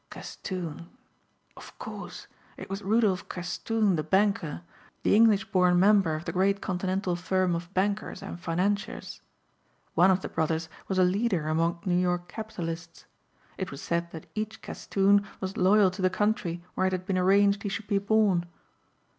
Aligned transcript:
Castoon. 0.09 0.87
Of 1.55 1.77
course 1.77 2.25
it 2.57 2.71
was 2.71 2.81
Rudolph 2.81 3.29
Castoon 3.29 3.97
the 3.97 4.03
banker, 4.03 4.63
the 5.03 5.13
English 5.15 5.45
born 5.51 5.79
member 5.79 6.15
of 6.15 6.25
the 6.25 6.31
great 6.31 6.59
continental 6.59 7.15
firm 7.15 7.53
of 7.53 7.71
bankers 7.75 8.23
and 8.23 8.39
financiers. 8.39 9.21
One 9.93 10.09
of 10.09 10.21
the 10.23 10.27
brothers 10.29 10.69
was 10.87 10.97
a 10.97 11.03
leader 11.03 11.47
among 11.47 11.81
New 11.85 11.93
York 11.99 12.27
capitalists. 12.27 13.05
It 13.59 13.69
was 13.69 13.83
said 13.83 14.09
that 14.09 14.25
each 14.33 14.63
Castoon 14.63 15.23
was 15.39 15.55
loyal 15.55 15.91
to 15.91 16.01
the 16.01 16.09
country 16.09 16.63
where 16.73 16.87
it 16.87 16.93
had 16.93 17.05
been 17.05 17.15
arranged 17.19 17.61
he 17.61 17.69
should 17.69 17.85
be 17.85 17.99
born. 17.99 18.47